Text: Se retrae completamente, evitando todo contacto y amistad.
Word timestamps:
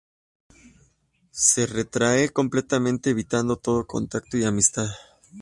Se 1.29 1.67
retrae 1.67 2.31
completamente, 2.33 3.11
evitando 3.11 3.57
todo 3.57 3.85
contacto 3.85 4.35
y 4.35 4.43
amistad. 4.43 4.87